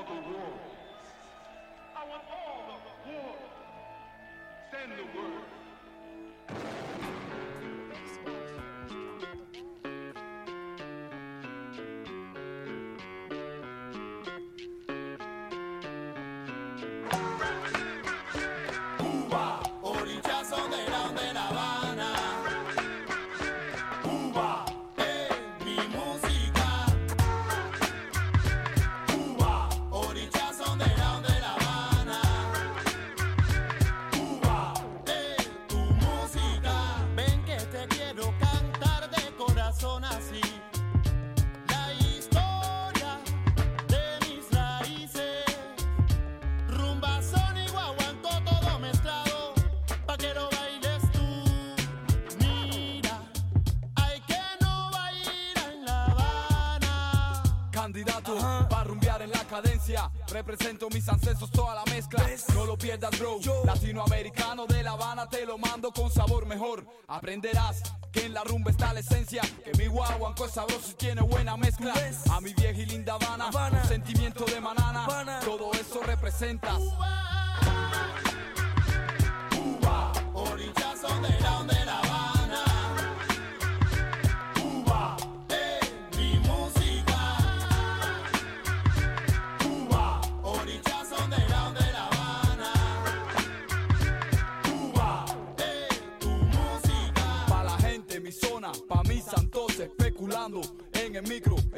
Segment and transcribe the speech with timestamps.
[0.00, 0.08] I
[2.08, 3.36] want all the world.
[4.72, 5.59] Send the word.
[59.60, 60.10] Cadencia.
[60.28, 62.24] Represento mis ancestros, toda la mezcla.
[62.54, 63.38] No lo pierdas, bro.
[63.64, 66.84] Latinoamericano de La Habana te lo mando con sabor mejor.
[67.08, 69.42] Aprenderás que en la rumba está la esencia.
[69.64, 71.94] Que mi guaguanco es sabroso y tiene buena mezcla.
[72.30, 73.50] A mi vieja y linda Habana,
[73.82, 75.40] un sentimiento de manana.
[75.44, 76.80] Todo eso representas.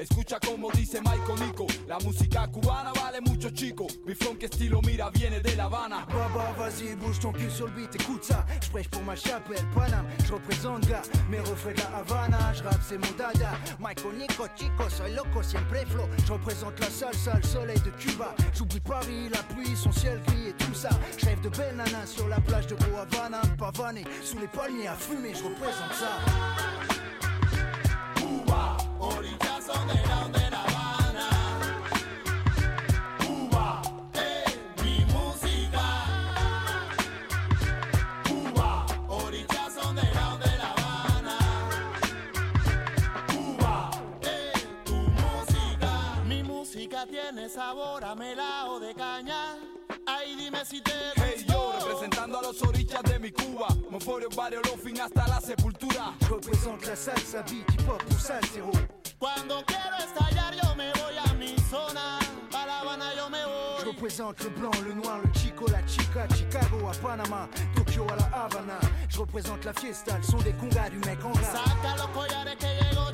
[0.02, 1.64] Escucha como dice Michael Nico.
[1.86, 3.86] La música cubana vale mucho, chico.
[4.04, 6.04] Mi funk estilo, mira, viene de La Habana.
[6.06, 8.44] Baba, vas-y, bouge ton cul sur le beat, écoute ça.
[8.60, 10.08] Je prêche pour ma chapelle, Paname.
[10.26, 12.52] Je représente gars, mes refrains de la Havana.
[12.52, 13.52] Je rappe, c'est mon dada.
[13.78, 16.08] Michael Nico, chico, soy loco, siempre flow.
[16.26, 18.34] Je représente la salsa, le soleil de Cuba.
[18.52, 20.90] J'oublie Paris, la pluie, son ciel gris et tout ça.
[21.16, 23.40] Je de belles nanas sur la plage de Havana.
[23.56, 26.91] Pavané, sous les palmiers à fumer, je représente ça.
[47.06, 49.56] Tiene sabor a melao de caña
[50.06, 53.68] Ay, dime si te Hey yo, representando a los orillas de mi Cuba.
[53.90, 56.14] Moforio, barrio, fin hasta la sepultura.
[56.20, 58.70] Je représente la salsa, beat, hip hop salsero.
[59.18, 62.18] Cuando quiero estallar yo me voy a mi zona
[62.50, 65.84] Pa' La Habana yo me Je voy représente le blanc, le noir, le chico, la
[65.84, 68.78] chica, Chicago à Panama, Tokyo à la Havana.
[69.08, 71.34] Je représente la fiesta, le son des congas du mec en.
[71.34, 73.10] Saca los collares que llegó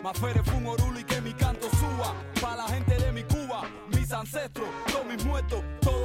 [0.00, 2.14] Ochun, Mafere, Fun, Oruli, que mi canto suba.
[2.40, 5.99] Pa' la gente de mi Cuba, mis ancestros, todos mis muertos, todo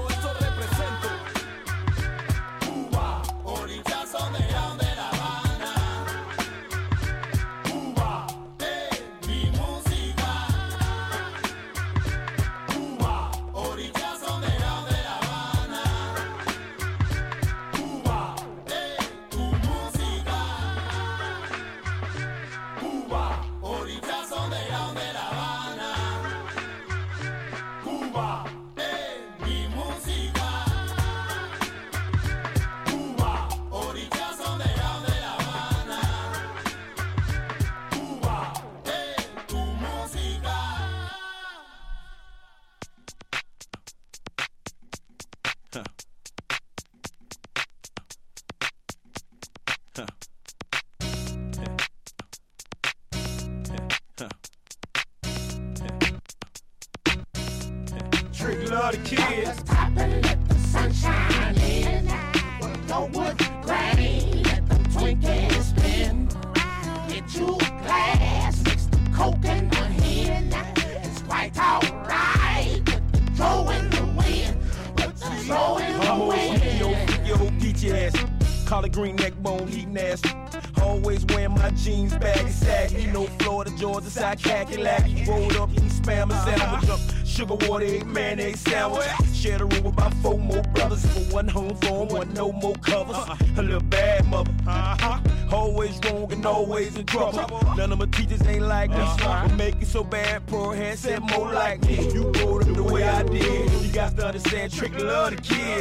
[105.51, 105.74] love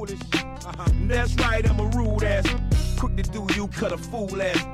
[0.00, 0.20] foolish.
[0.32, 0.90] Uh-huh.
[1.06, 2.46] That's right, I'm a rude ass.
[2.98, 4.64] Quick to do you, cut a fool ass.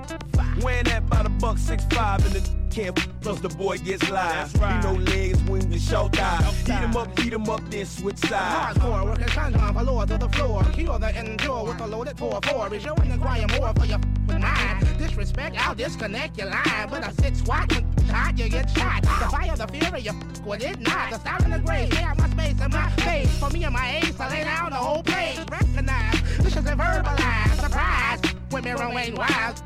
[0.63, 4.53] Weighing that by the buck six five in the camp, plus the boy gets live.
[4.53, 6.67] He no legs, wings, and short thighs.
[6.67, 8.79] Heat him up, heat him up, then switch sides.
[8.79, 10.65] Hardcore, working for lower to the floor.
[10.73, 12.71] Cure the endure with the loaded 4-4.
[12.71, 14.99] Be showing the choir more for your f***ing mind.
[14.99, 16.89] Disrespect, I'll disconnect your line.
[16.91, 19.03] But a six swat when hot, you get shot.
[19.03, 21.11] The fire, the fury, you f- with it not.
[21.11, 23.39] The style in the grave, out my space and my face.
[23.39, 25.39] For me and my ace, I lay down the whole page.
[25.51, 28.21] Recognize, this is a verbalized surprise.
[28.63, 29.63] Mirror Wayne Wild.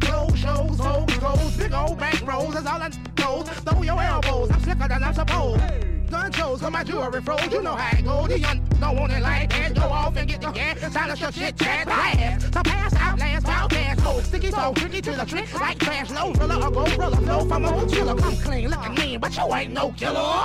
[0.00, 3.48] Close shows, hoes, goes, big old bank rolls, that's all I knows.
[3.48, 5.62] Throw your elbows, I'm slicker than I'm supposed.
[6.10, 8.28] Gun shows, cause my jewelry froze, you know how it goes.
[8.28, 9.74] The young don't want it like that.
[9.74, 12.52] Go off and get the gas, silence your shit, chat, blast.
[12.54, 16.10] So pass out, last out, gas, oh, sticky so tricky to the trick, like trash,
[16.10, 18.14] low, roller, or go, roller, flow from a chiller.
[18.14, 20.44] Come clean, looking mean, but you ain't no killer.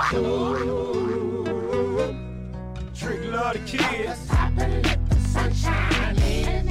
[2.94, 4.20] Trick love the kids.
[4.20, 6.66] Stop and let the sun shine in.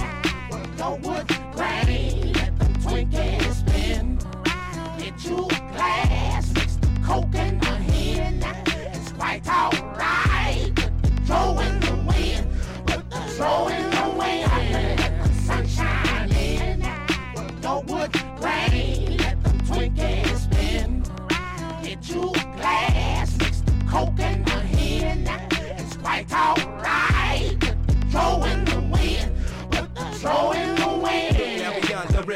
[0.78, 3.39] No wood grain, let them Twinkies
[30.22, 30.69] put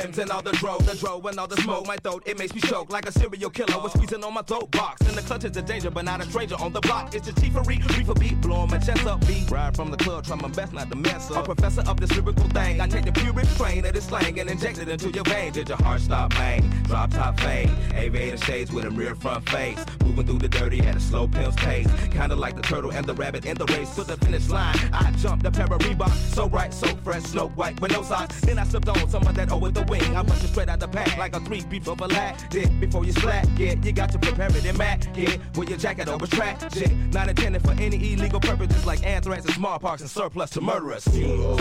[0.03, 2.61] and all the dro, the dro and all the smoke, my throat it makes me
[2.61, 3.81] choke like a serial killer.
[3.81, 5.07] Was squeezing on my throat box.
[5.07, 7.15] In the clutches of danger, but not a stranger on the block.
[7.15, 9.49] It's the chiefery, reefer beat, blowing my chest up, beat.
[9.49, 11.47] Ride from the club, try my best not to mess up.
[11.47, 14.49] A professor of this lyrical thing, I take the purest strain of this slang and
[14.49, 15.55] inject it into your veins.
[15.55, 16.69] Did your heart stop bang?
[16.83, 19.83] Drop top fade, aviator shades with a rear front face.
[20.03, 21.87] Moving through the dirty at a slow pim's pace.
[22.11, 24.75] Kinda like the turtle and the rabbit in the race to the finish line.
[24.91, 28.41] I jumped the pair of Reebok, so bright, so fresh, snow white with no socks.
[28.41, 30.15] Then I slipped on some of that O with the wing.
[30.15, 32.07] I it straight out the pack like a three beef of a.
[32.49, 35.07] Did before you splat, yeah, you got to prepare it in mat.
[35.15, 36.59] Yeah, with your jacket over track.
[36.73, 41.05] Shit, not intended for any illegal purposes like anthrax and smallpox and surplus to murderers.
[41.15, 41.57] You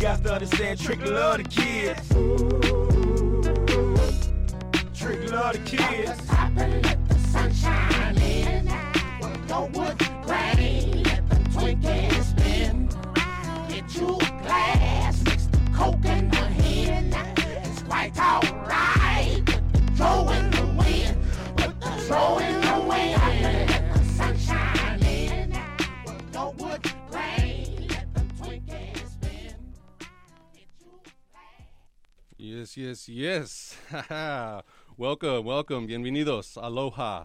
[0.00, 2.08] got to understand, trick love the kids.
[4.98, 6.20] Trick love the kids.
[6.30, 8.66] And let the sun shine in.
[9.72, 12.88] Wood grain, let them Twinkies spin.
[13.68, 14.25] Get you
[32.38, 33.76] Yes, yes, yes.
[34.96, 35.86] welcome, welcome.
[35.86, 36.56] Bienvenidos.
[36.56, 37.24] Aloha.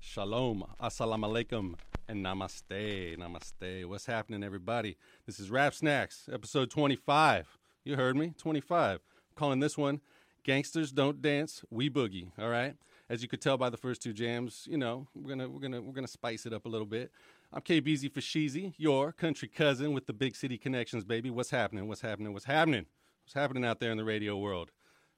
[0.00, 0.64] Shalom.
[0.80, 1.74] Assalamu alaikum.
[2.08, 3.16] And namaste.
[3.16, 3.86] Namaste.
[3.86, 4.96] What's happening, everybody?
[5.24, 7.58] This is Rap Snacks, episode 25.
[7.84, 8.34] You heard me?
[8.36, 8.94] 25.
[8.96, 9.00] I'm
[9.36, 10.00] calling this one
[10.44, 12.32] Gangsters Don't Dance, We Boogie.
[12.38, 12.74] All right?
[13.08, 15.80] As you could tell by the first two jams, you know, we're gonna we're gonna
[15.80, 17.12] we're gonna spice it up a little bit.
[17.52, 21.30] I'm KBZ for Sheezy, your country cousin with the big city connections, baby.
[21.30, 21.86] What's happening?
[21.86, 22.32] What's happening?
[22.32, 22.86] What's happening?
[23.24, 24.70] What's happening out there in the radio world?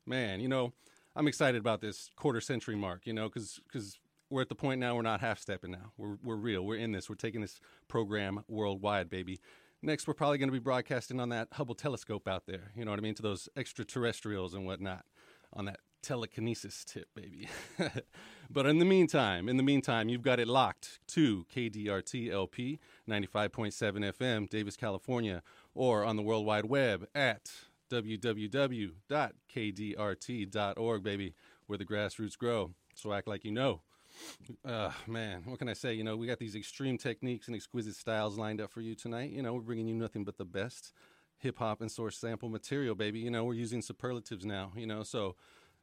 [0.04, 0.72] Man, you know,
[1.14, 3.60] I'm excited about this quarter century mark, you know, because
[4.28, 5.92] we're at the point now we're not half stepping now.
[5.96, 6.66] We're, we're real.
[6.66, 7.08] We're in this.
[7.08, 9.40] We're taking this program worldwide, baby.
[9.80, 12.90] Next, we're probably going to be broadcasting on that Hubble telescope out there, you know
[12.90, 15.04] what I mean, to those extraterrestrials and whatnot
[15.54, 17.48] on that telekinesis tip, baby.
[18.50, 24.12] but in the meantime, in the meantime, you've got it locked to KDRT LP 95.7
[24.12, 25.42] FM, Davis, California,
[25.74, 27.50] or on the World Wide Web at
[27.90, 28.92] www.kdrt.org,
[31.02, 31.34] baby,
[31.66, 32.70] where the grassroots grow.
[32.94, 33.80] So act like you know.
[34.64, 35.94] Uh, man, what can I say?
[35.94, 39.32] You know, we got these extreme techniques and exquisite styles lined up for you tonight.
[39.32, 40.92] You know, we're bringing you nothing but the best
[41.44, 43.20] hip hop and source sample material, baby.
[43.20, 45.36] You know, we're using superlatives now, you know, so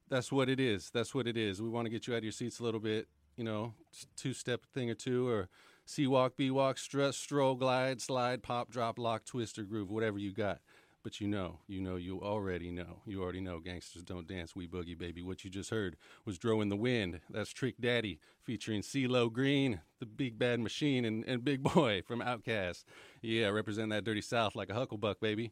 [0.10, 0.90] that's what it is.
[0.90, 1.62] That's what it is.
[1.62, 3.76] We want to get you out of your seats a little bit, you know,
[4.18, 5.48] two step thing or two, or
[5.86, 10.18] C walk, B walk, strut, stroll, glide, slide, pop, drop, lock, twist, or groove, whatever
[10.18, 10.60] you got.
[11.04, 13.02] But you know, you know, you already know.
[13.06, 15.24] You already know gangsters don't dance, we boogie, baby.
[15.24, 17.22] What you just heard was Dro in the Wind.
[17.30, 22.22] That's Trick Daddy featuring CeeLo Green, the big bad machine, and, and Big Boi from
[22.22, 22.84] Outkast.
[23.22, 25.52] Yeah, represent that dirty South like a hucklebuck, baby.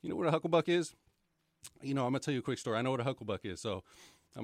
[0.00, 0.94] You know what a hucklebuck is?
[1.82, 2.78] You know, I'm gonna tell you a quick story.
[2.78, 3.82] I know what a hucklebuck is, so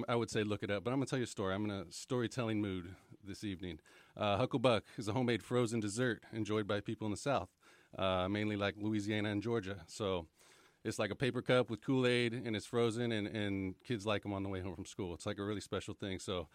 [0.09, 0.85] I would say look it up.
[0.85, 1.55] But I'm gonna tell you a story.
[1.55, 2.95] I'm in a storytelling mood
[3.25, 3.79] this evening.
[4.17, 7.49] Uh, hucklebuck is a homemade frozen dessert enjoyed by people in the South,
[7.99, 9.79] uh, mainly like Louisiana and Georgia.
[9.87, 10.27] So
[10.85, 14.23] It's like a paper cup with Kool Aid, and it's frozen, and, and kids like
[14.23, 15.15] them on the way home from school.
[15.15, 16.19] It's like a really special thing.
[16.19, 16.49] So,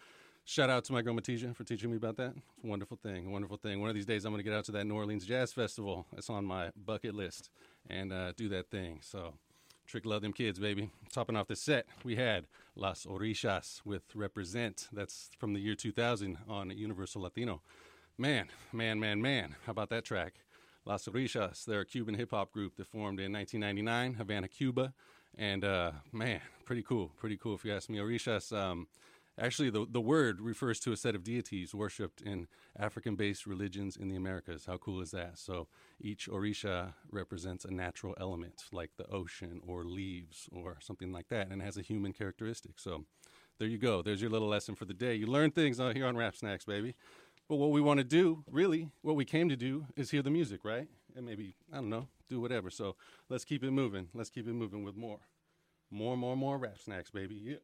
[0.44, 2.34] shout out to my girl Matija for teaching me about that.
[2.36, 3.80] It's a wonderful thing, wonderful thing.
[3.80, 6.06] One of these days, I'm going to get out to that New Orleans Jazz Festival.
[6.16, 7.48] It's on my bucket list,
[7.88, 9.00] and uh, do that thing.
[9.02, 9.34] So,
[9.88, 10.90] Trick love them kids, baby.
[11.10, 14.86] Topping off the set, we had Las Orishas with Represent.
[14.92, 17.62] That's from the year 2000 on Universal Latino.
[18.18, 19.56] Man, man, man, man.
[19.64, 20.34] How about that track?
[20.88, 24.94] Las Orishas, they're a Cuban hip hop group that formed in 1999, Havana, Cuba.
[25.36, 27.98] And uh, man, pretty cool, pretty cool if you ask me.
[27.98, 28.88] Orishas, um,
[29.38, 33.98] actually, the, the word refers to a set of deities worshipped in African based religions
[33.98, 34.64] in the Americas.
[34.64, 35.38] How cool is that?
[35.38, 35.68] So
[36.00, 41.50] each Orisha represents a natural element, like the ocean or leaves or something like that,
[41.50, 42.78] and has a human characteristic.
[42.78, 43.04] So
[43.58, 44.00] there you go.
[44.00, 45.16] There's your little lesson for the day.
[45.16, 46.94] You learn things uh, here on Rap Snacks, baby.
[47.48, 50.30] But what we want to do, really, what we came to do is hear the
[50.30, 50.86] music, right?
[51.16, 52.68] And maybe, I don't know, do whatever.
[52.70, 52.96] So
[53.30, 54.08] let's keep it moving.
[54.12, 55.20] Let's keep it moving with more.
[55.90, 57.36] More, more, more rap snacks, baby.
[57.42, 57.56] Yeah.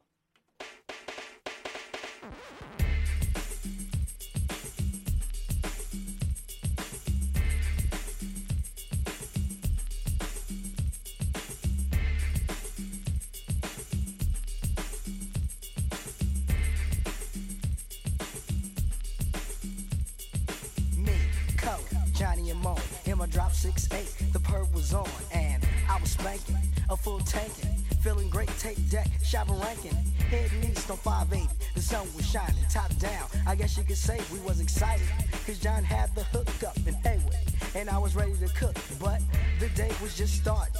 [33.95, 35.07] Say we was excited,
[35.47, 37.37] cause John had the hookup in Hayward,
[37.75, 38.75] and I was ready to cook.
[38.99, 39.21] But
[39.59, 40.75] the day was just starting,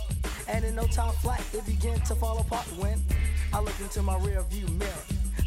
[0.47, 3.01] and in no time flat, it began to fall apart when
[3.53, 4.91] I looked into my rear view mirror.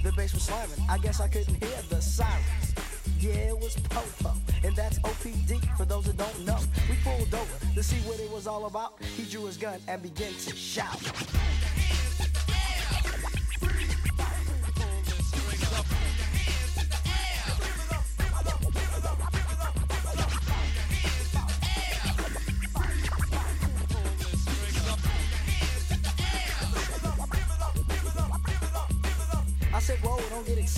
[0.02, 2.74] The bass was slamming, I guess I couldn't hear the sirens.
[3.20, 4.32] Yeah, it was Popo,
[4.64, 6.58] and that's OPD for those that don't know.
[6.88, 8.94] We pulled over to see what it was all about.
[9.16, 11.00] He drew his gun and began to shout.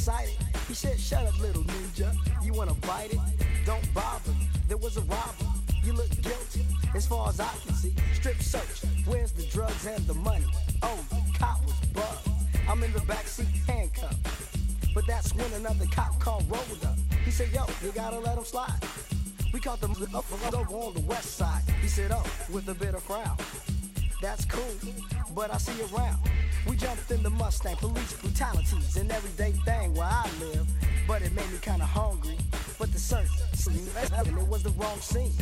[0.01, 0.35] Excited.
[0.67, 2.11] He said, shut up, little ninja.
[2.43, 3.19] You wanna bite it?
[3.67, 4.33] Don't bother.
[4.67, 5.45] There was a robber.
[5.85, 6.65] You look guilty.
[6.95, 8.89] As far as I can see, strip search.
[9.05, 10.47] Where's the drugs and the money?
[10.83, 12.31] Oh, the cop was bugged.
[12.67, 14.95] I'm in the backseat handcuffed.
[14.95, 16.97] But that's when another cop called rolled up.
[17.23, 18.81] He said, yo, you gotta let him slide.
[19.53, 21.63] We caught them up over on the west side.
[21.83, 23.37] He said, oh, with a bit of frown.
[24.23, 24.93] That's cool,
[25.35, 26.19] but I see you around.
[26.69, 30.67] We jumped in the Mustang, police brutalities, an everyday thing where I live.
[31.07, 32.37] But it made me kinda hungry.
[32.79, 35.33] But the search, it was the wrong scene.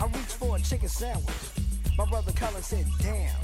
[0.00, 1.34] I reached for a chicken sandwich.
[1.96, 3.34] My brother Cullen said, damn.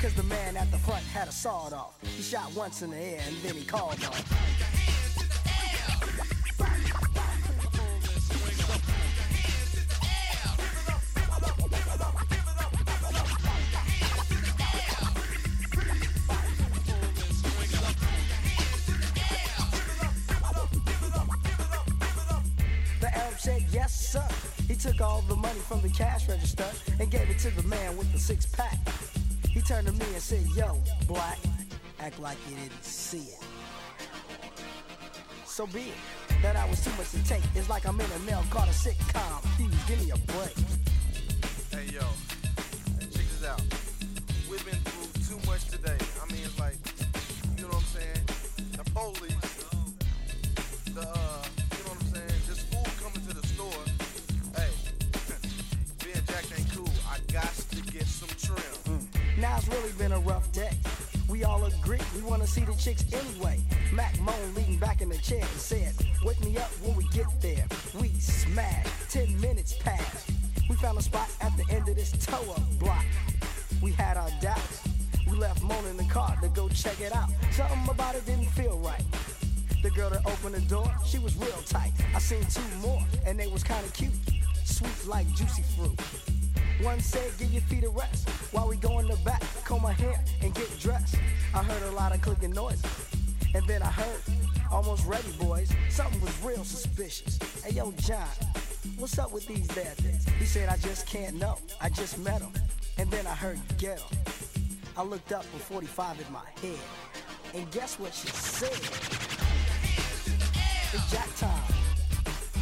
[0.00, 1.98] Cause the man at the front had a sawed off.
[2.02, 4.87] He shot once in the air and then he called off.
[27.98, 28.78] With the six pack.
[29.48, 30.78] He turned to me and said, yo,
[31.08, 31.36] black,
[31.98, 33.42] act like you didn't see it.
[35.44, 36.40] So be it.
[36.40, 37.42] That I was too much to take.
[37.56, 39.42] It's like I'm in a Nell Carter sitcom.
[39.56, 40.54] Please give me a break.
[41.72, 42.06] Hey yo,
[43.00, 43.60] check this out.
[44.48, 45.98] We've been through too much today.
[60.08, 60.70] Been a rough day.
[61.28, 63.60] We all agree we wanna see the chicks anyway.
[63.92, 65.92] Mac Moan leaning back in the chair and said,
[66.24, 67.66] Wake me up when we get there.
[68.00, 68.88] We smashed.
[69.10, 70.30] Ten minutes passed.
[70.68, 73.04] We found a spot at the end of this tow up block.
[73.82, 74.82] We had our doubts.
[75.26, 77.28] We left Moan in the car to go check it out.
[77.52, 79.04] Something about it didn't feel right.
[79.82, 81.92] The girl that opened the door, she was real tight.
[82.14, 84.14] I seen two more, and they was kinda cute.
[84.64, 86.00] Sweet like juicy fruit.
[86.82, 89.92] One said, give your feet a rest while we go in the back, comb my
[89.92, 91.16] hair and get dressed.
[91.52, 92.84] I heard a lot of clicking noises,
[93.52, 94.20] and then I heard,
[94.70, 95.72] almost ready, boys.
[95.90, 97.38] Something was real suspicious.
[97.64, 98.28] Hey, yo, John,
[98.96, 100.24] what's up with these bad things?
[100.38, 101.58] He said, I just can't know.
[101.80, 102.52] I just met him,
[102.96, 104.18] and then I heard get 'em.
[104.96, 106.78] I looked up with 45 in my head,
[107.54, 108.72] and guess what she said?
[110.92, 111.74] It's Jack time.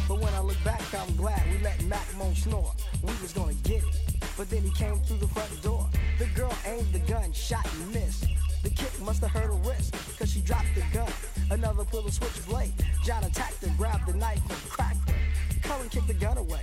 [0.07, 2.73] But when I look back, I'm glad we let Mac Mo snore.
[3.03, 4.06] We was gonna get it.
[4.37, 5.85] But then he came through the front door.
[6.19, 8.27] The girl aimed the gun, shot and missed.
[8.63, 11.11] The kick must have hurt her wrist, cause she dropped the gun.
[11.49, 12.73] Another pulled a switchblade.
[13.03, 15.15] John attacked her, grabbed the knife and cracked her.
[15.63, 16.61] Cullen kicked the gun away.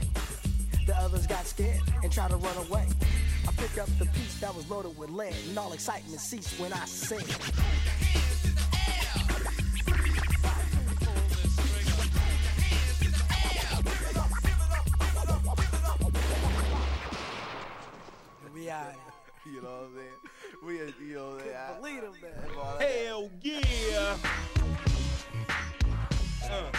[0.87, 2.87] The others got scared and tried to run away.
[3.49, 6.73] I picked up the piece that was loaded with lead, and all excitement ceased when
[6.73, 7.25] I said,
[18.75, 18.95] We out.
[19.47, 20.21] You know what I'm saying?
[20.65, 22.87] We, you know, Couldn't believe him, man.
[23.07, 24.17] Hell yeah.
[26.45, 26.71] Uh.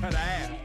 [0.00, 0.63] How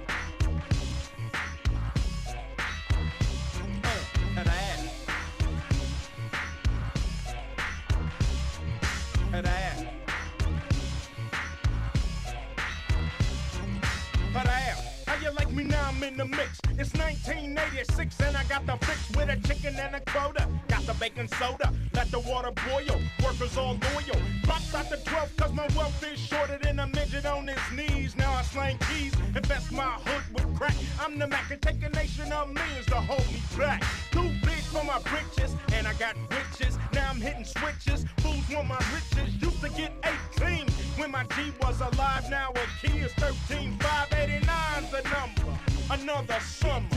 [15.51, 15.89] Me now?
[15.89, 16.59] I'm in the mix.
[16.77, 20.47] It's 1986 and I got the fix with a chicken and a quota.
[20.67, 22.99] Got the baking soda, let the water boil.
[23.23, 24.21] Workers all loyal.
[24.43, 28.15] Pops out the 12 cause my wealth is shorter than a midget on his knees.
[28.15, 30.75] Now I slang keys, invest my hood with crack.
[31.01, 33.83] I'm the Mac and take a nation of millions to hold me back.
[34.11, 36.77] Too big for my britches and I got riches.
[36.93, 38.05] Now I'm hitting switches.
[38.19, 39.33] Fools want my riches.
[39.41, 39.93] Used to get
[40.37, 42.29] 18 when my G was alive.
[42.29, 43.77] Now a key is 13.
[43.79, 45.38] 589's the number.
[45.91, 46.87] Another summer.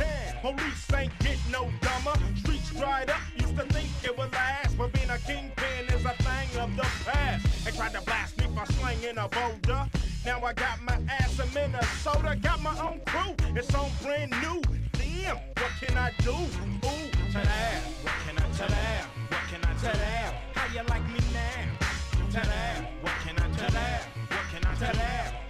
[0.43, 2.13] Police ain't get no dumber.
[2.37, 3.21] Streets dried up.
[3.37, 4.77] Used to think it would last.
[4.77, 7.65] But being a kingpin is a thing of the past.
[7.65, 9.89] They tried to blast me for slinging a boulder.
[10.27, 12.37] Now I got my ass in Minnesota.
[12.43, 13.35] Got my own crew.
[13.57, 14.61] It's on brand new.
[14.93, 16.33] Damn, what can I do?
[16.33, 17.83] Ooh, that.
[18.03, 19.07] What can I that?
[19.29, 20.35] What can I that?
[20.55, 22.33] How you like me now?
[22.33, 22.93] That.
[23.01, 24.07] What can I that?
[24.29, 25.42] What can I to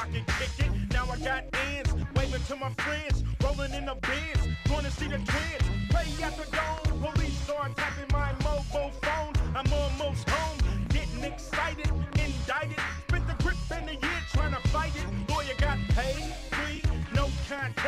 [0.00, 0.92] I can kick it.
[0.94, 1.92] Now I got ends.
[2.16, 3.22] Waving to my friends.
[3.44, 4.56] Rolling in the bins.
[4.66, 5.66] Going to see the twins.
[5.90, 7.00] Play the dome.
[7.02, 9.34] Police start tapping my mobile phone.
[9.54, 10.58] I'm almost home.
[10.88, 11.90] Getting excited.
[12.14, 12.80] Indicted.
[13.08, 15.30] Spent the grip in the year trying to fight it.
[15.30, 16.32] Lawyer got paid.
[16.50, 16.82] Free.
[17.14, 17.79] No contest.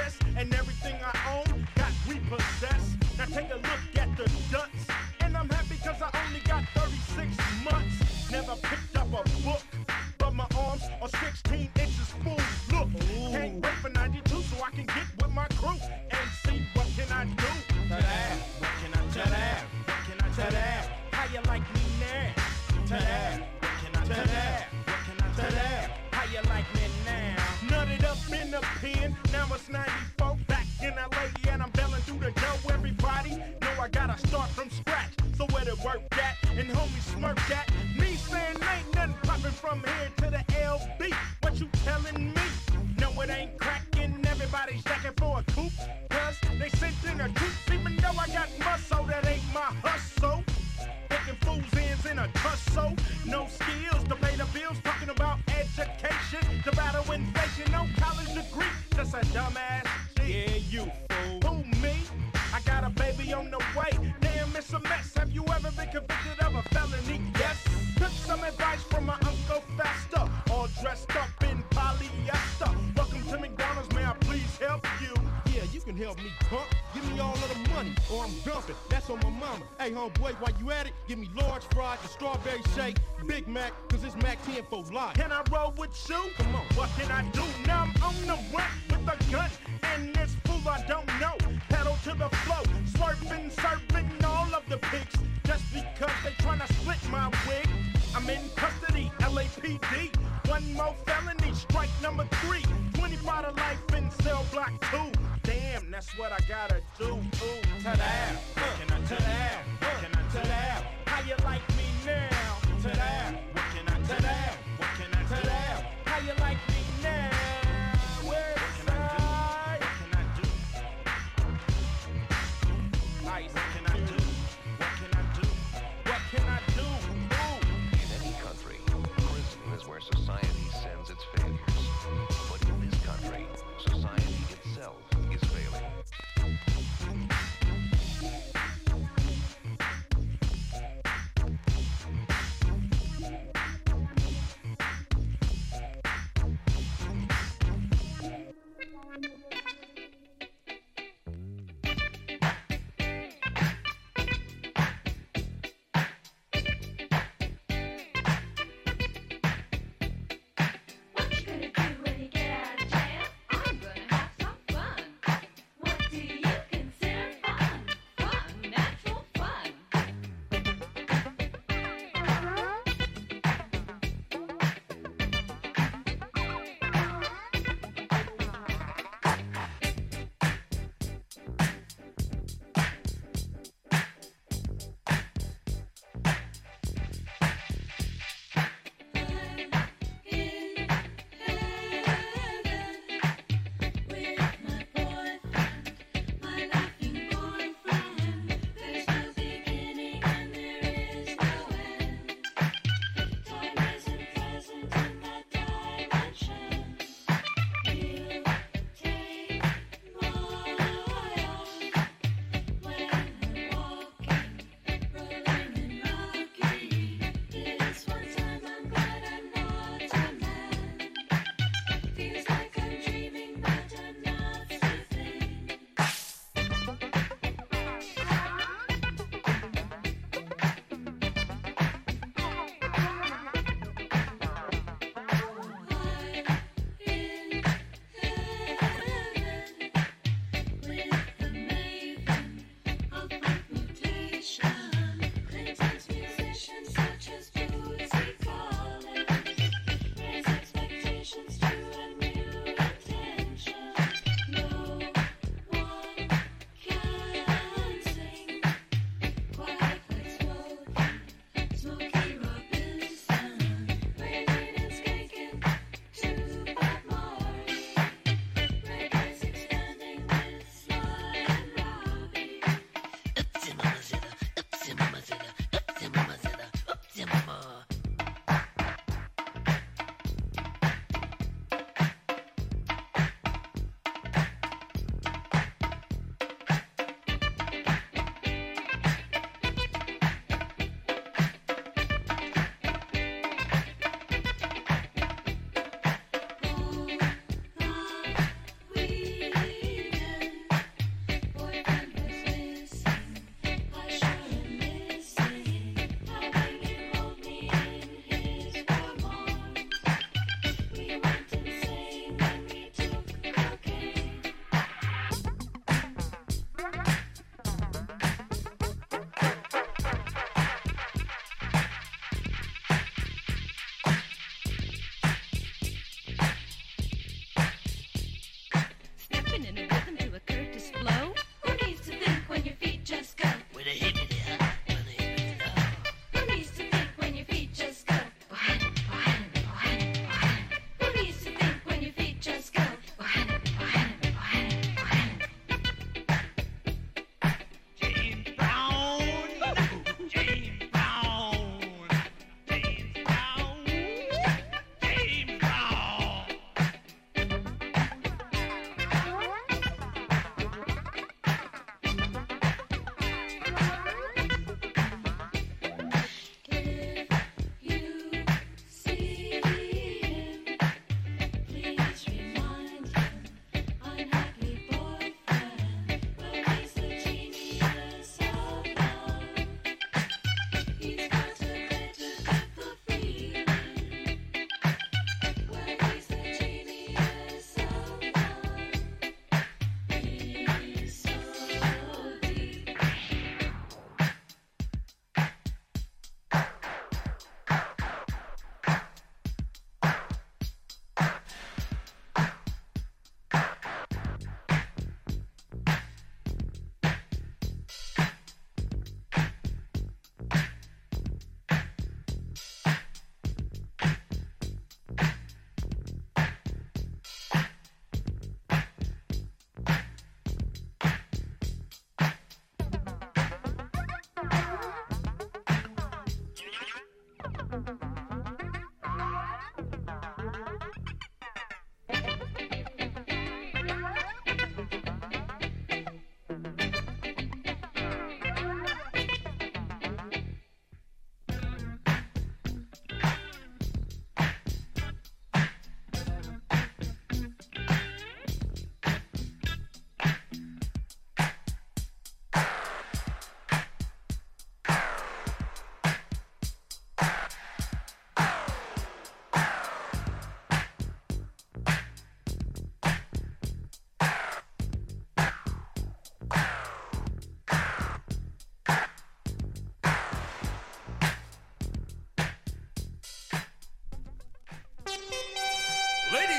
[26.13, 27.37] How you like me now?
[27.69, 32.19] Nutted up in the pen, now it's 94 back in LA and I'm belling through
[32.19, 32.71] the dough.
[32.71, 35.15] Everybody know I gotta start from scratch.
[35.39, 36.37] So where to work at?
[36.55, 37.73] And homie smirk at
[79.93, 83.75] Hey, homeboy, while you at it, give me large fries, a strawberry shake, Big Mac,
[83.89, 85.17] cause it's Mack 10 for life.
[85.17, 86.31] Can I roll with you?
[86.39, 86.65] Come on.
[86.77, 87.43] What can I do?
[87.67, 89.51] Now I'm on the run with a gun.
[89.83, 91.37] And this fool I don't know.
[91.69, 92.63] Pedal to the flow.
[92.97, 95.15] Swerving, serving all of the pigs.
[95.45, 97.69] Just because they tryna split my wig.
[98.17, 98.82] I'm in custody,
[99.62, 100.11] LAPD.
[100.48, 102.64] One more felony, strike number three.
[102.94, 105.12] 25 to life in cell block two.
[105.42, 107.05] Damn, that's what I gotta do.
[107.05, 107.16] Ooh.
[107.16, 108.37] What can I?
[108.55, 110.85] What can I that?
[111.07, 111.72] How you like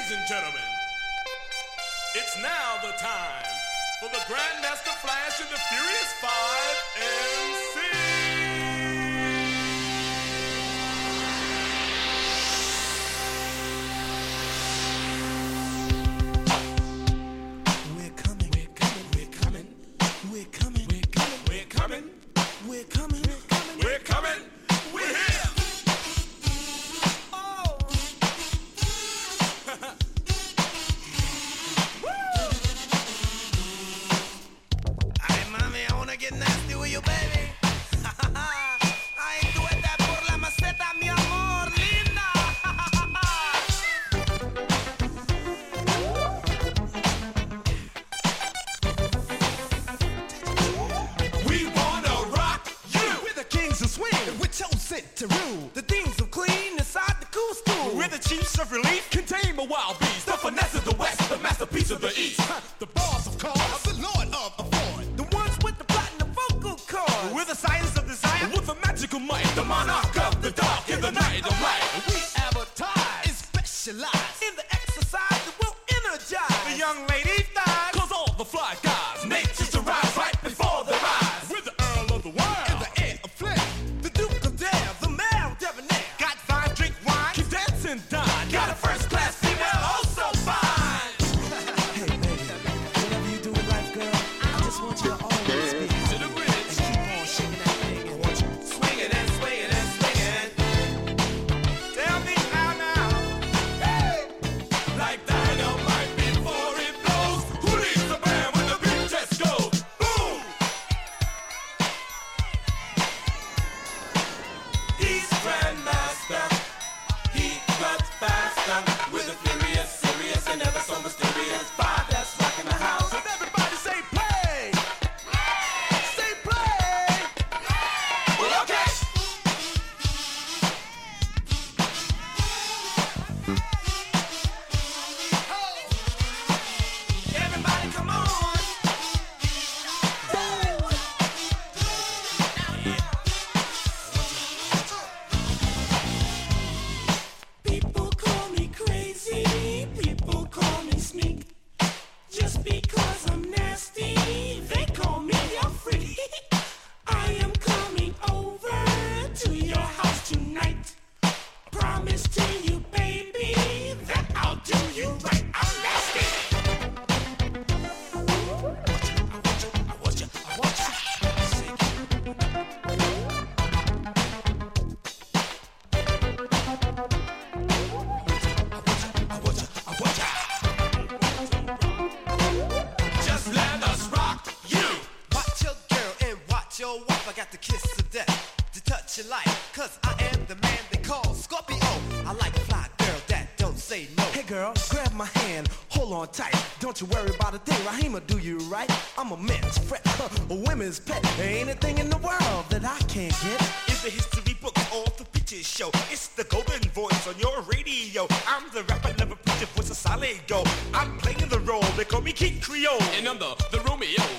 [0.03, 0.71] Ladies and gentlemen,
[2.15, 3.47] it's now the time
[4.01, 7.62] for the Grandmaster Flash and the Furious Five and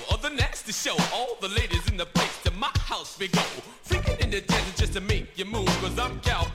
[0.09, 0.95] show the nasty show.
[1.13, 3.41] All the ladies in the place to my house we go.
[3.87, 6.54] Freaking in the desert just to make you move, cause I'm cowboy.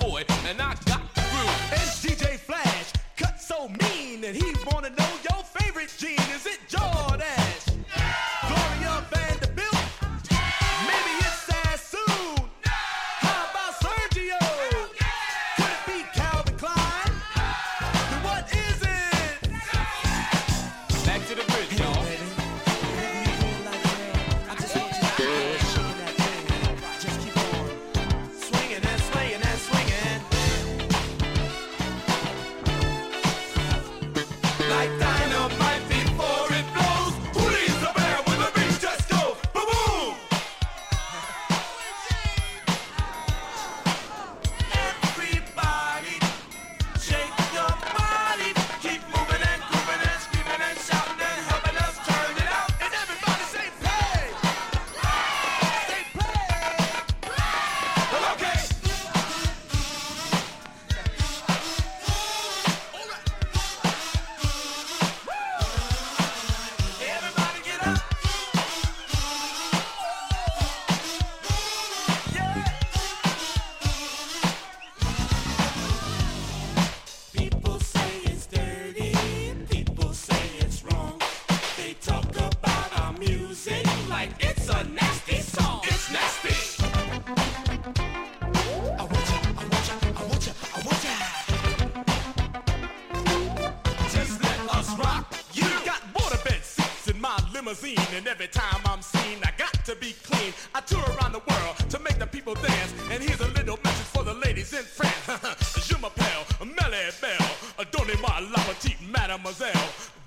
[102.50, 105.86] People dance, and here's a little message for the ladies in France.
[105.86, 107.38] Je m'appelle Melle Mel,
[107.78, 109.70] uh, donnez-moi la petite mademoiselle.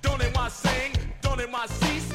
[0.02, 2.13] Donnez-moi sing, donnez-moi cease,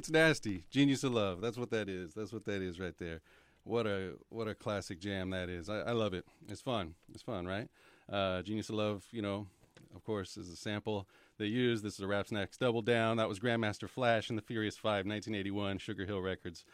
[0.00, 0.64] it's nasty.
[0.70, 1.42] Genius of Love.
[1.42, 2.14] That's what that is.
[2.14, 3.20] That's what that is right there.
[3.64, 5.68] What a what a classic jam that is.
[5.68, 6.24] I, I love it.
[6.48, 6.94] It's fun.
[7.12, 7.68] It's fun, right?
[8.10, 9.46] Uh Genius of Love, you know,
[9.94, 11.84] of course, is a sample they used.
[11.84, 13.18] This is a Rap Snacks Double Down.
[13.18, 16.64] That was Grandmaster Flash and the Furious Five, 1981, Sugar Hill Records.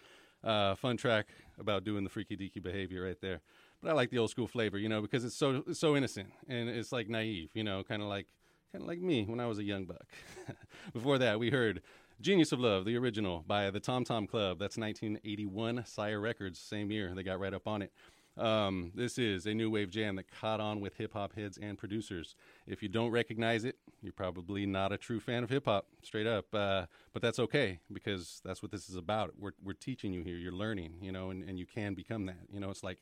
[0.44, 1.26] Uh, fun track
[1.58, 3.40] about doing the freaky deaky behavior right there.
[3.82, 6.28] But I like the old school flavor, you know, because it's so it's so innocent
[6.48, 8.28] and it's like naive, you know, kind of like
[8.70, 10.06] kind of like me when I was a young buck.
[10.92, 11.82] Before that, we heard
[12.20, 14.58] Genius of Love, the original by the Tom Tom Club.
[14.58, 17.12] That's 1981, Sire Records, same year.
[17.14, 17.92] They got right up on it.
[18.38, 21.76] Um, this is a new wave jam that caught on with hip hop heads and
[21.76, 22.34] producers.
[22.66, 26.26] If you don't recognize it, you're probably not a true fan of hip hop, straight
[26.26, 26.46] up.
[26.54, 29.34] Uh, but that's okay because that's what this is about.
[29.38, 30.36] We're, we're teaching you here.
[30.36, 32.40] You're learning, you know, and, and you can become that.
[32.50, 32.98] You know, it's like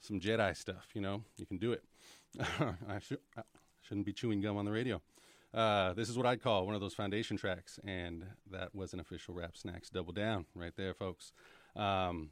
[0.00, 1.82] some Jedi stuff, you know, you can do it.
[2.40, 3.00] I, I
[3.82, 5.00] shouldn't be chewing gum on the radio.
[5.56, 9.00] Uh, this is what I'd call one of those foundation tracks, and that was an
[9.00, 11.32] official Rap Snacks Double Down right there, folks.
[11.74, 12.30] Um,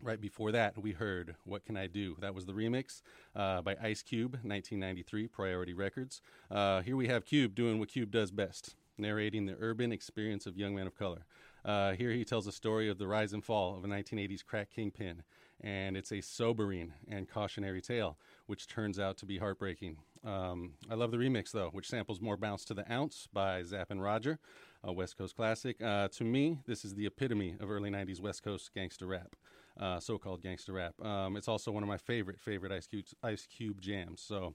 [0.00, 2.14] Right before that, we heard What Can I Do?
[2.20, 3.02] That was the remix
[3.34, 6.20] uh, by Ice Cube, 1993, Priority Records.
[6.48, 10.56] Uh, here we have Cube doing what Cube does best, narrating the urban experience of
[10.56, 11.26] young men of color.
[11.64, 14.70] Uh, here he tells a story of the rise and fall of a 1980s crack
[14.70, 15.24] kingpin,
[15.60, 19.96] and it's a sobering and cautionary tale, which turns out to be heartbreaking.
[20.24, 23.90] Um, I love the remix, though, which samples More Bounce to the Ounce by Zapp
[23.90, 24.38] and Roger,
[24.82, 25.82] a West Coast classic.
[25.82, 29.34] Uh, to me, this is the epitome of early 90s West Coast gangster rap
[29.80, 30.94] uh, so-called gangster rap.
[31.04, 34.20] Um, it's also one of my favorite favorite Ice Cube Ice Cube jams.
[34.20, 34.54] So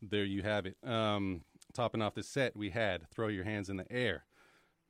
[0.00, 0.76] there you have it.
[0.86, 1.42] Um,
[1.74, 4.24] topping off the set, we had "Throw Your Hands in the Air"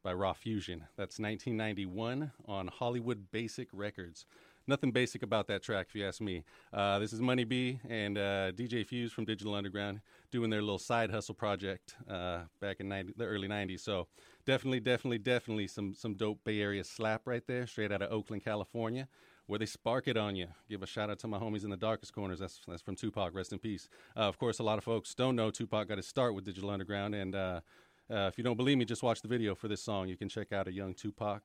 [0.02, 0.84] by Raw Fusion.
[0.96, 4.26] That's 1991 on Hollywood Basic Records.
[4.70, 6.44] Nothing basic about that track, if you ask me.
[6.72, 10.00] Uh, this is Money B and uh, DJ Fuse from Digital Underground
[10.30, 13.80] doing their little side hustle project uh, back in 90, the early 90s.
[13.80, 14.06] So
[14.46, 18.44] definitely, definitely, definitely some some dope Bay Area slap right there, straight out of Oakland,
[18.44, 19.08] California
[19.48, 20.46] where they spark it on you.
[20.68, 22.38] Give a shout out to my homies in the darkest corners.
[22.38, 23.34] That's that's from Tupac.
[23.34, 23.88] Rest in peace.
[24.16, 26.70] Uh, of course, a lot of folks don't know Tupac got his start with Digital
[26.70, 27.60] Underground, and uh,
[28.08, 30.06] uh, if you don't believe me, just watch the video for this song.
[30.06, 31.42] You can check out a young Tupac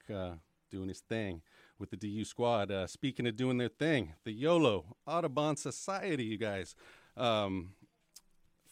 [0.71, 1.41] doing his thing
[1.79, 2.71] with the DU Squad.
[2.71, 6.75] Uh, speaking of doing their thing, the YOLO Audubon Society, you guys.
[7.17, 7.71] Um,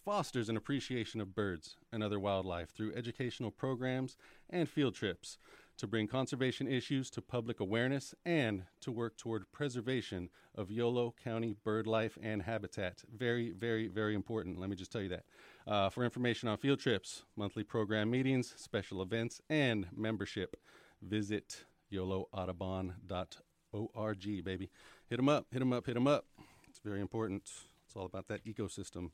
[0.03, 4.17] fosters an appreciation of birds and other wildlife through educational programs
[4.49, 5.37] and field trips.
[5.75, 11.55] to bring conservation issues to public awareness and to work toward preservation of Yolo County
[11.63, 13.03] bird life and habitat.
[13.11, 14.59] Very, very, very important.
[14.59, 15.25] Let me just tell you that.
[15.65, 20.57] Uh, for information on field trips, monthly program meetings, special events, and membership,
[21.01, 24.69] visit yoloaudubon.org, baby.
[25.09, 26.25] Hit them up, hit them up, hit them up.
[26.67, 27.43] It's very important.
[27.85, 29.11] It's all about that ecosystem.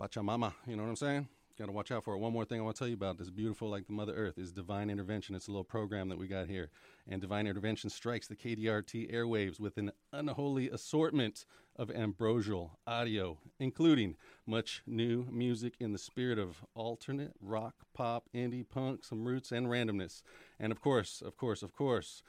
[0.00, 1.28] Pachamama, you know what I'm saying?
[1.58, 2.18] Got to watch out for it.
[2.18, 4.36] One more thing I want to tell you about this beautiful, like the Mother Earth,
[4.36, 5.34] is Divine Intervention.
[5.34, 6.68] It's a little program that we got here.
[7.08, 14.16] And Divine Intervention strikes the KDRT airwaves with an unholy assortment of ambrosial audio, including
[14.46, 19.68] much new music in the spirit of alternate rock, pop, indie, punk, some roots, and
[19.68, 20.20] randomness.
[20.60, 22.22] And of course, of course, of course,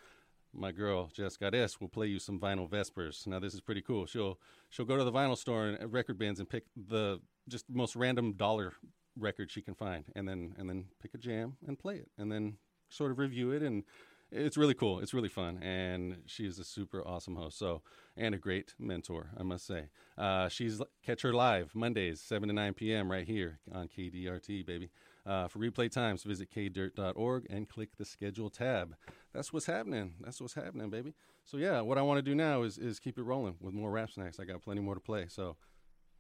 [0.54, 3.28] my girl Jessica S will play you some vinyl Vespers.
[3.28, 4.06] Now this is pretty cool.
[4.06, 7.20] She'll she'll go to the vinyl store and uh, record bins and pick the
[7.50, 8.74] just most random dollar
[9.18, 12.32] record she can find, and then and then pick a jam and play it, and
[12.32, 12.58] then
[12.90, 13.84] sort of review it, and
[14.32, 15.00] it's really cool.
[15.00, 17.58] It's really fun, and she is a super awesome host.
[17.58, 17.82] So
[18.16, 19.90] and a great mentor, I must say.
[20.18, 23.10] Uh, she's catch her live Mondays, seven to nine p.m.
[23.12, 24.90] right here on KDRT, baby.
[25.26, 28.96] Uh, for replay times, visit kdirt.org and click the schedule tab.
[29.34, 30.14] That's what's happening.
[30.22, 31.14] That's what's happening, baby.
[31.44, 33.92] So yeah, what I want to do now is is keep it rolling with more
[33.92, 34.40] rap snacks.
[34.40, 35.26] I got plenty more to play.
[35.30, 35.58] So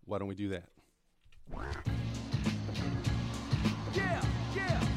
[0.05, 0.69] why don't we do that?
[3.93, 4.21] Yeah,
[4.55, 4.96] yeah.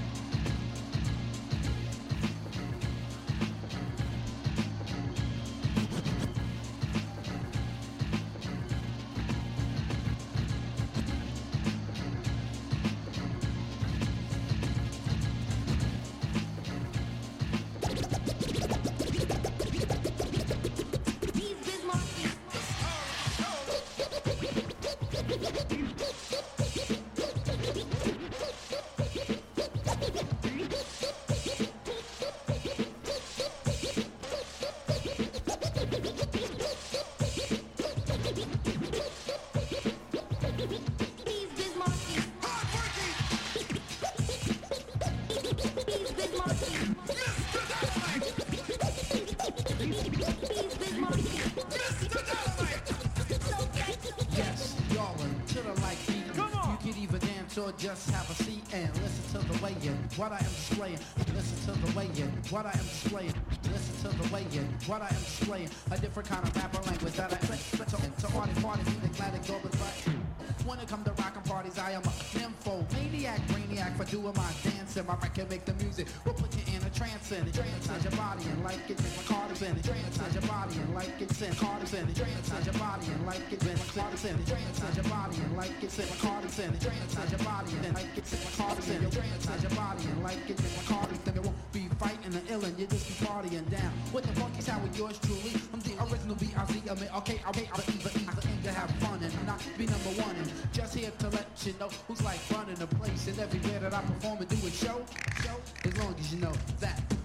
[57.81, 60.99] Just have a seat and listen to the way in what I am displaying.
[61.35, 63.35] Listen to the way in what I am displaying.
[63.73, 65.71] Listen to the way in what I am displaying.
[65.91, 67.57] A different kind of rapper language that I play.
[67.57, 70.30] To, to party party music, glad it go but right.
[70.67, 74.53] When it come to rockin' parties, I am a nympho, maniac, brainiac for doing my
[74.63, 75.07] dancing.
[75.07, 77.45] My record make the music, will put you in a trance it.
[77.53, 79.83] Drainatize your body and like it, then my Cardi's in it.
[79.83, 82.15] Drainatize your body and like it's in Cardi's in it.
[82.15, 84.47] Drainatize your body and like it, then my Cardi's in it.
[84.47, 86.81] Drainatize your body and like it's in my Cardi's in it.
[86.81, 89.11] Drainatize your body and like it's in my Cardi's in it.
[89.11, 92.41] Drainatize your body and like it, then my Cardi's then it won't be fighting the
[92.53, 93.93] illin', you just be partying down.
[94.13, 96.83] With the funky sound with yours truly, I'm the original B.I.Z.
[96.91, 99.87] I mean, okay, I'll make the either either aim to have fun and not be
[99.87, 100.35] number one.
[100.37, 103.95] And just here to let you know who's like running the place and everywhere that
[103.95, 105.05] I perform and do a show,
[105.43, 107.20] show, as long as you know that.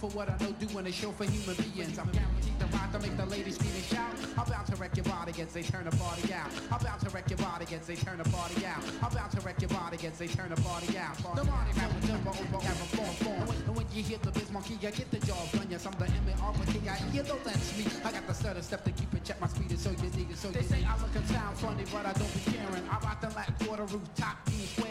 [0.00, 1.98] For what I know, doing a show for human beings.
[1.98, 4.16] I'm guaranteed to rock to make the ladies scream and shout.
[4.32, 6.48] I'm bound to wreck your body as they turn the party out.
[6.72, 8.80] I'm bound to wreck your body as they turn the party out.
[9.04, 11.20] I'm bound to wreck your body as they turn the party out.
[11.20, 13.44] The with jumbo over have a form form.
[13.68, 15.68] And when you hear the Biz Markie, you get the job done.
[15.68, 16.52] Yes, I'm the M.A.R.
[16.56, 17.04] with K.I.E.
[17.12, 17.84] You know that's me.
[18.02, 20.34] I got the stutter step to keep it check my speed is so you dig.
[20.34, 22.88] So they say I look and sound funny, but I don't be caring.
[22.88, 24.89] I rock the Latin quarter rooftop, Bean Square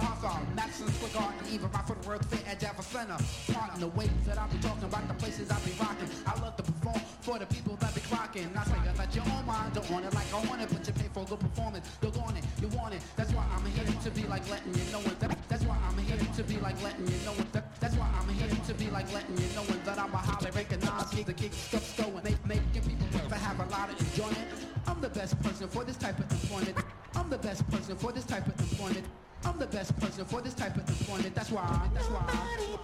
[0.00, 3.18] Hawthorne, Madison Square Garden, even for the World Fair at Javits Center.
[3.52, 6.08] Part in the ways that I be talking about the places I be rocking.
[6.26, 8.48] I love to perform for the people that be clocking.
[8.56, 10.86] I say I let your own mind don't want it like I want it, but
[10.86, 11.86] you pay for the performance.
[12.02, 13.02] You're on it, you want it.
[13.16, 15.20] That's why I'm here to be like letting you know it.
[15.20, 17.52] That, that's why I'm here to be like letting you know it.
[17.52, 19.84] That, that's why I'm here to be like letting you know it.
[19.84, 23.60] That I'm a highly recognized gig, the kick stuff going, make, making people to have
[23.60, 24.48] a lot of enjoyment.
[24.86, 26.76] I'm the best person for this type of employment.
[27.14, 29.06] I'm the best person for this type of employment.
[29.44, 31.34] I'm the best person for this type of employment.
[31.34, 31.88] That's why.
[31.94, 32.24] That's why.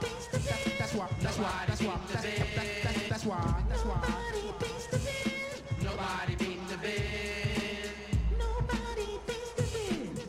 [0.01, 0.27] That's,
[0.79, 1.09] that's why.
[1.21, 1.65] That's why.
[1.67, 1.99] That's why.
[2.13, 2.25] That's,
[2.85, 3.63] that's, that's, why.
[3.69, 4.01] That's why.
[4.03, 5.43] Nobody beats the biz.
[5.83, 7.91] Nobody beats the biz.
[8.39, 10.27] Nobody beats the biz.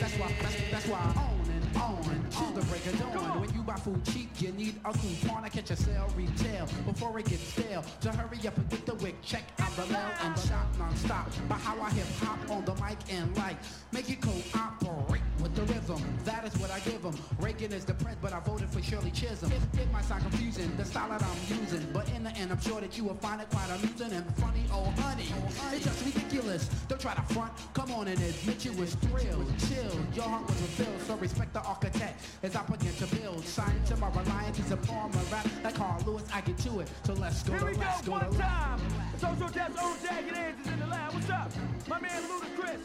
[0.00, 0.18] That's why.
[0.18, 0.32] That's why.
[0.70, 1.14] That's, why.
[1.16, 3.40] On and on to the break of dawn.
[3.40, 7.18] When you about food cheap, you need a coupon to catch a sale retail before
[7.18, 7.82] it gets stale.
[8.00, 11.30] So hurry up and get the wick, check out the mail and shop non-stop.
[11.48, 13.56] By how I hip hop on the mic and like,
[13.92, 15.23] make it cooperate
[15.54, 16.18] with the rhythm.
[16.24, 17.16] That is what I give them.
[17.38, 19.52] Reagan is the prince, but I voted for Shirley Chisholm.
[19.52, 22.60] It, it might sound confusing, the style that I'm using, but in the end, I'm
[22.60, 24.64] sure that you will find it quite amusing and funny.
[24.72, 25.26] Oh, honey,
[25.72, 26.68] it's just ridiculous.
[26.88, 27.52] Don't try to front.
[27.74, 29.96] Come on and admit you was thrilled, chill.
[30.14, 33.44] Your heart was fulfilled, so respect the architect as I begin to build.
[33.44, 36.24] Sign to my reliance is a form of rap like Carl Lewis.
[36.32, 38.80] I get to it, so let's go Here to we go, go one time.
[39.18, 41.14] So So Def's own Jagged Edge is in the lab.
[41.14, 41.50] What's up?
[41.88, 42.80] My man Ludacris.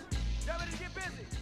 [0.46, 1.39] Y'all ready to get busy?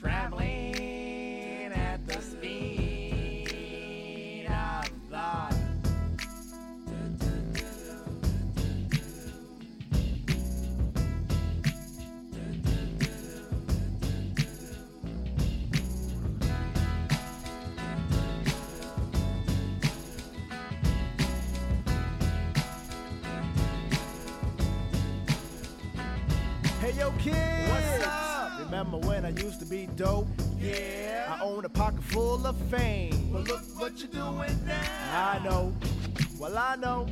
[0.00, 3.48] Traveling at the speed
[4.46, 5.54] of thought.
[26.80, 27.68] Hey yo, kid.
[27.68, 28.17] What's up?
[28.78, 30.28] Remember when I used to be dope?
[30.60, 31.36] Yeah.
[31.36, 33.28] I own a pocket full of fame.
[33.32, 35.32] But look what you're doing now.
[35.32, 35.74] I know.
[36.38, 37.08] Well, I know.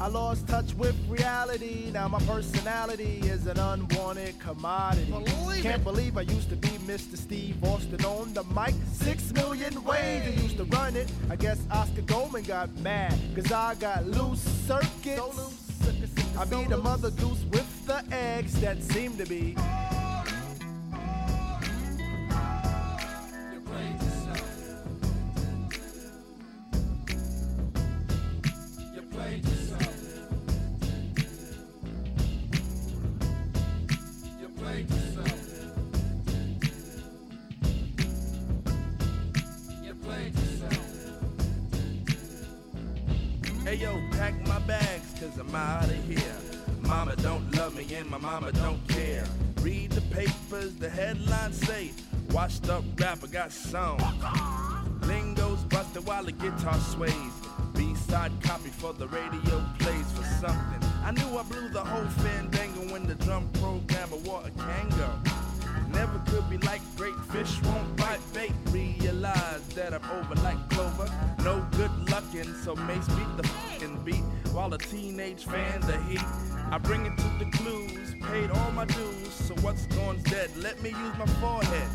[0.00, 1.90] I lost touch with reality.
[1.92, 5.10] Now my personality is an unwanted commodity.
[5.10, 5.84] Believe Can't it.
[5.84, 7.18] believe I used to be Mr.
[7.18, 8.74] Steve Austin on the mic.
[8.94, 11.12] Six million ways I used to run it.
[11.28, 13.14] I guess Oscar Goldman got mad.
[13.34, 15.64] Cause I got loose circuits.
[16.38, 19.54] I be the mother goose with the eggs that seem to be.
[81.44, 81.88] Forehead.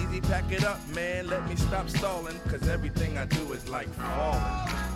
[0.00, 1.26] Easy pack it up, man.
[1.28, 4.93] Let me stop stalling, cause everything I do is like falling.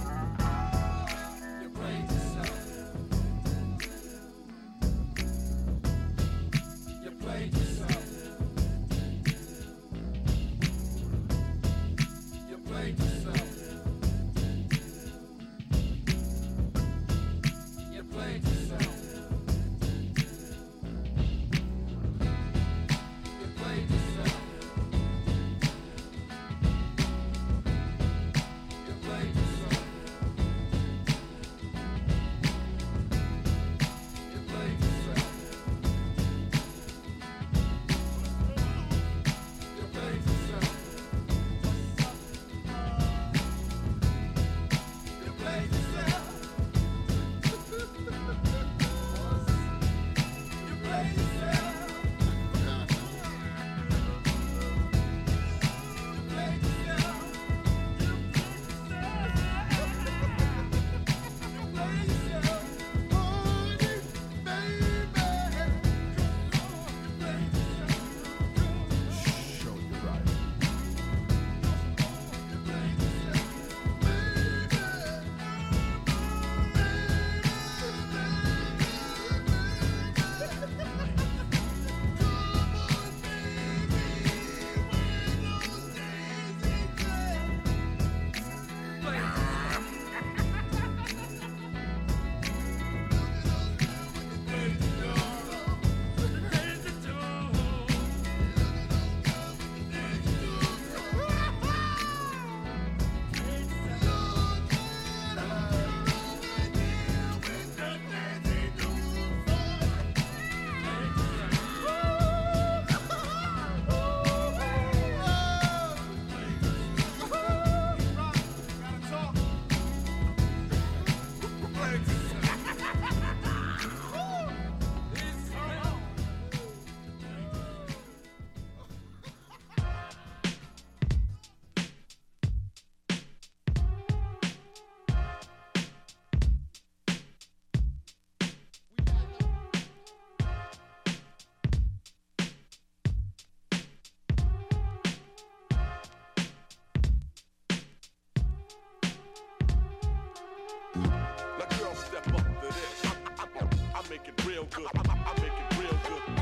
[154.19, 154.87] make it real good.
[154.95, 156.37] I, I, I make it real good.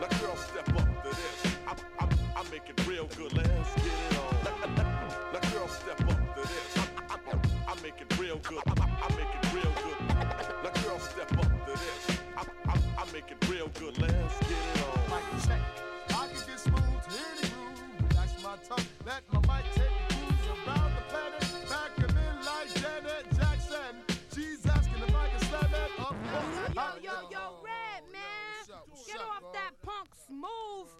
[0.00, 1.56] Now, girl, step up to this.
[1.66, 3.55] I, I, I make it real good, lad.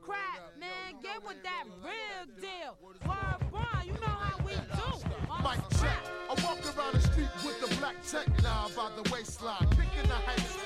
[0.06, 1.02] crap, man.
[1.02, 2.78] Get with that real deal.
[2.78, 4.88] Word bond, you know how we do.
[5.42, 5.98] Mic check.
[6.30, 10.18] I walk around the street with the black tech now by the waistline, kicking the
[10.26, 10.58] heights.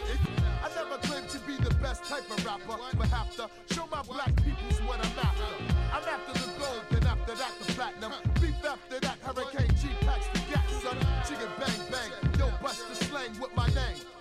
[0.62, 4.03] I never claimed to be the best type of rapper, but have to show my
[4.03, 5.49] black peoples what I'm after.
[5.93, 8.12] I'm after the gold, then after that the platinum.
[8.41, 10.99] Beef after that, Hurricane G packs the gas, son.
[11.24, 14.19] Chicken bang bang, yo bust the slang with my name.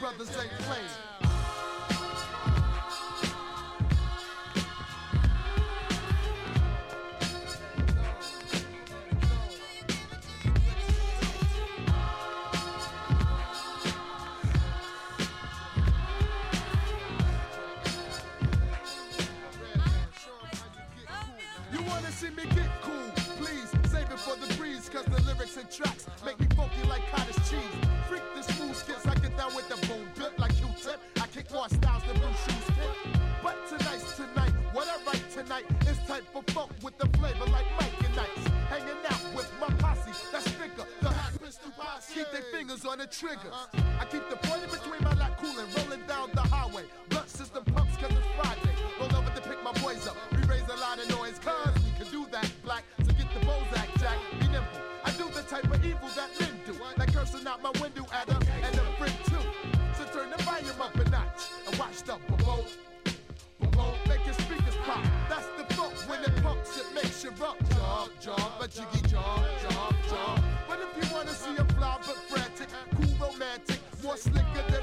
[0.00, 1.19] brothers ain't playing.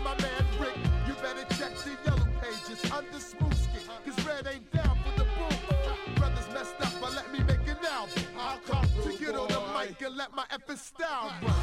[0.08, 0.78] my man Rick.
[1.06, 6.16] You better check the yellow pages under Smooski, cause red ain't down for the boom.
[6.16, 8.24] Brothers messed up, but let me make an album.
[8.40, 11.54] I'll come to get on the mic and let my effing style run.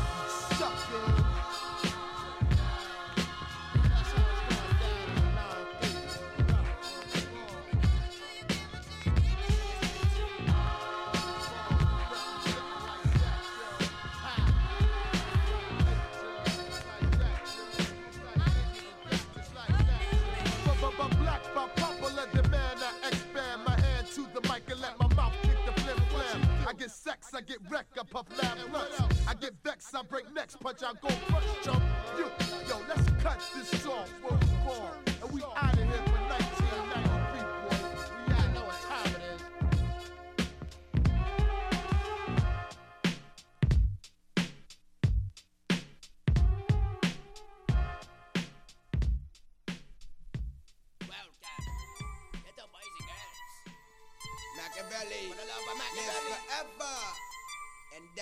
[0.58, 1.23] Sucker.
[27.54, 29.28] get wrecked, I puff loud nuts.
[29.28, 31.82] I get vexed, I break necks, punch, I go first, jump.
[32.18, 32.26] You,
[32.68, 34.06] yo, let's cut this song.
[34.22, 37.78] Where we born, and we out of here for 1993, boy.
[38.26, 39.42] We all know what time it is.
[54.56, 55.78] Machiavelli, for the love of
[56.78, 57.13] forever.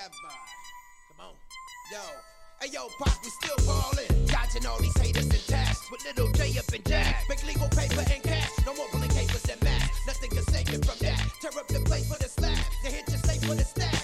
[0.03, 1.35] Come on.
[1.93, 1.99] Yo.
[2.61, 4.27] Hey yo, Pop, we still ballin'.
[4.27, 5.89] Dodging all these haters and tasks.
[5.93, 7.23] With little J up and Jack.
[7.29, 8.51] Make legal paper and cash.
[8.67, 9.91] No more pulling papers and math.
[10.05, 11.23] Nothing can save it from that.
[11.41, 12.67] Tear up the place for the slack.
[12.83, 14.02] They hit your safe for the stack.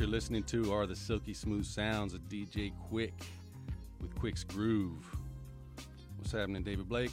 [0.00, 3.12] You're listening to are the silky smooth sounds of DJ Quik
[4.00, 5.04] with Quik's Groove.
[6.16, 7.10] What's happening, David Blake?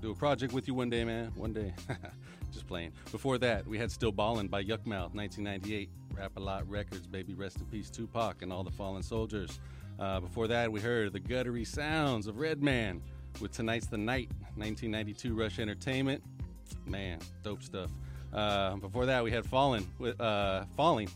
[0.00, 1.32] Do a project with you one day, man.
[1.34, 1.74] One day.
[2.52, 2.92] Just playing.
[3.10, 5.90] Before that, we had Still Ballin' by Yukmouth, 1998.
[6.16, 7.34] Rap a Lot Records, baby.
[7.34, 9.58] Rest in peace, Tupac and all the fallen soldiers.
[9.98, 13.02] Uh, before that, we heard the guttery sounds of Redman
[13.40, 16.22] with Tonight's the Night, 1992 Rush Entertainment.
[16.86, 17.90] Man, dope stuff.
[18.32, 21.08] Uh, before that, we had Fallen with uh, Falling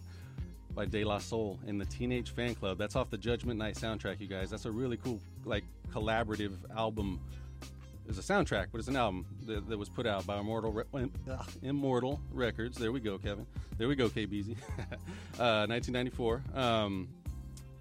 [0.79, 2.79] by De La Soul in the Teenage Fan Club.
[2.79, 4.49] That's off the Judgment Night soundtrack, you guys.
[4.49, 7.19] That's a really cool, like, collaborative album.
[8.09, 11.11] It's a soundtrack, but it's an album that, that was put out by Immortal Re-
[11.65, 12.79] Immortal Records.
[12.79, 13.45] There we go, Kevin.
[13.77, 14.51] There we go, KBZ.
[15.41, 16.45] uh, 1994.
[16.55, 17.09] Um,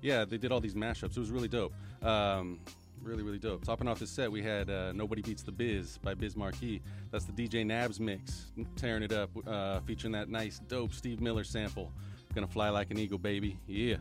[0.01, 1.11] yeah, they did all these mashups.
[1.11, 1.73] It was really dope.
[2.01, 2.59] Um,
[3.03, 3.63] really, really dope.
[3.63, 6.81] Topping off this set, we had uh, Nobody Beats the Biz by Biz Markie.
[7.11, 11.43] That's the DJ Nabs mix, tearing it up, uh, featuring that nice, dope Steve Miller
[11.43, 11.91] sample.
[12.37, 13.57] Gonna fly like an eagle, baby.
[13.65, 13.95] Yeah.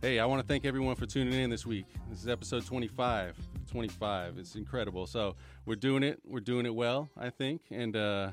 [0.01, 1.85] hey, I want to thank everyone for tuning in this week.
[2.09, 3.35] This is episode 25.
[3.69, 4.37] 25.
[4.37, 5.05] It's incredible.
[5.05, 5.35] So
[5.65, 6.21] we're doing it.
[6.23, 7.63] We're doing it well, I think.
[7.71, 8.29] And uh,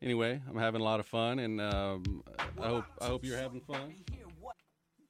[0.00, 2.22] anyway, I'm having a lot of fun, and um,
[2.62, 3.96] I hope I hope you're having fun.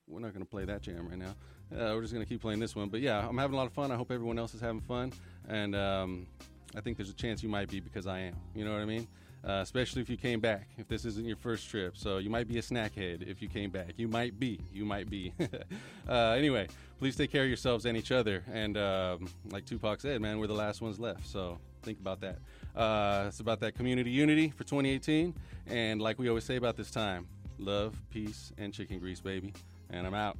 [0.09, 1.34] we're not gonna play that jam right now.
[1.70, 2.88] Uh, we're just gonna keep playing this one.
[2.88, 3.92] But yeah, I'm having a lot of fun.
[3.92, 5.12] I hope everyone else is having fun,
[5.47, 6.28] and um,
[6.74, 8.36] I think there's a chance you might be because I am.
[8.55, 9.07] You know what I mean?
[9.47, 10.68] Uh, especially if you came back.
[10.76, 13.70] If this isn't your first trip, so you might be a snackhead if you came
[13.70, 13.92] back.
[13.97, 14.59] You might be.
[14.72, 15.32] You might be.
[16.09, 16.66] uh, anyway,
[16.99, 18.42] please take care of yourselves and each other.
[18.53, 21.28] And um, like Tupac said, man, we're the last ones left.
[21.28, 22.38] So think about that.
[22.74, 25.32] Uh, it's about that community unity for 2018.
[25.68, 27.28] And like we always say about this time,
[27.59, 29.55] love, peace, and chicken grease, baby.
[29.90, 30.36] And I'm out.